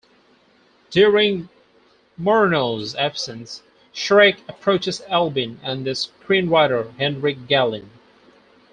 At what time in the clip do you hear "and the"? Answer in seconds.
5.61-5.91